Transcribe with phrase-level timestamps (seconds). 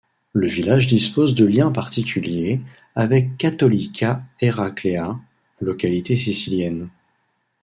[0.33, 2.59] Le village dispose de liens particuliers
[2.95, 5.19] avec Cattolica Eraclea,
[5.59, 6.89] localité sicilienne.